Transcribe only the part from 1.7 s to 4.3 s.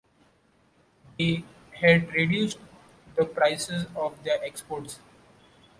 had reduced the prices of